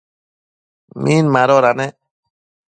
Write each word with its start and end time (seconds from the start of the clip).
Min 1.03 1.23
madoda 1.33 1.71
nec? 1.79 1.95